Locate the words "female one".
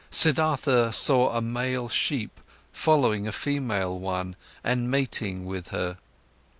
3.31-4.35